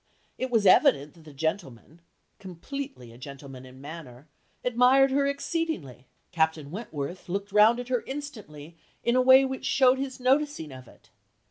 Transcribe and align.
It 0.39 0.49
was 0.49 0.65
evident 0.65 1.13
that 1.13 1.25
the 1.25 1.31
gentleman 1.31 2.01
(completely 2.39 3.11
a 3.11 3.19
gentleman 3.19 3.67
in 3.67 3.79
manner) 3.79 4.27
admired 4.63 5.11
her 5.11 5.27
exceedingly. 5.27 6.07
Captain 6.31 6.71
Wentworth 6.71 7.29
looked 7.29 7.51
round 7.51 7.79
at 7.79 7.89
her 7.89 8.01
instantly 8.07 8.77
in 9.03 9.15
a 9.15 9.21
way 9.21 9.45
which 9.45 9.63
showed 9.63 9.99
his 9.99 10.19
noticing 10.19 10.71
of 10.71 10.87
it. 10.87 11.11